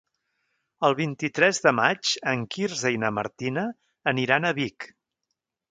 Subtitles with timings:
[0.87, 3.69] El vint-i-tres de maig en Quirze i na Martina
[4.15, 4.91] aniran a Vic.